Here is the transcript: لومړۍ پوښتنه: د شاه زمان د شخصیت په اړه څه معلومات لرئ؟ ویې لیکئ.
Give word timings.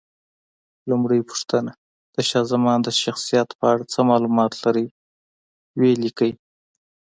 لومړۍ 0.89 1.19
پوښتنه: 1.29 1.71
د 2.15 2.17
شاه 2.29 2.45
زمان 2.51 2.79
د 2.83 2.89
شخصیت 3.03 3.49
په 3.59 3.65
اړه 3.73 3.83
څه 3.93 3.99
معلومات 4.09 4.51
لرئ؟ 4.63 4.85
ویې 5.79 5.93
لیکئ. 6.03 6.31